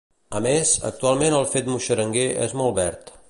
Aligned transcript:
A 0.37 0.39
més, 0.45 0.71
actualment 0.89 1.37
el 1.41 1.47
fet 1.53 1.71
muixeranguer 1.75 2.27
és 2.49 2.57
molt 2.63 2.79
verd. 2.83 3.19